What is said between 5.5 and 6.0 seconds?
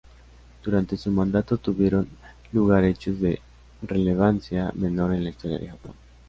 de Japón.